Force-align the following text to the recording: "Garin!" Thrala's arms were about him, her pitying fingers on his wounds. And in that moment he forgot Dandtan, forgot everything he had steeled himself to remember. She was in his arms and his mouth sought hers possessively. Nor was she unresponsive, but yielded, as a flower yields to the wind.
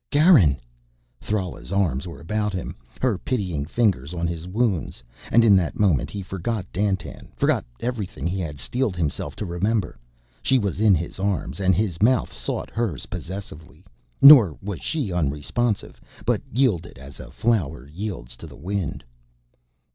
"Garin!" 0.09 0.57
Thrala's 1.19 1.71
arms 1.71 2.07
were 2.07 2.19
about 2.19 2.53
him, 2.53 2.75
her 3.03 3.19
pitying 3.19 3.67
fingers 3.67 4.15
on 4.15 4.25
his 4.25 4.47
wounds. 4.47 5.03
And 5.31 5.43
in 5.45 5.55
that 5.57 5.79
moment 5.79 6.09
he 6.09 6.23
forgot 6.23 6.65
Dandtan, 6.73 7.27
forgot 7.35 7.65
everything 7.81 8.25
he 8.25 8.39
had 8.39 8.57
steeled 8.57 8.95
himself 8.95 9.35
to 9.35 9.45
remember. 9.45 9.99
She 10.41 10.57
was 10.57 10.81
in 10.81 10.95
his 10.95 11.19
arms 11.19 11.59
and 11.59 11.75
his 11.75 12.01
mouth 12.01 12.33
sought 12.33 12.71
hers 12.71 13.05
possessively. 13.05 13.85
Nor 14.23 14.57
was 14.59 14.79
she 14.79 15.13
unresponsive, 15.13 16.01
but 16.25 16.41
yielded, 16.51 16.97
as 16.97 17.19
a 17.19 17.29
flower 17.29 17.87
yields 17.87 18.35
to 18.37 18.47
the 18.47 18.55
wind. 18.57 19.03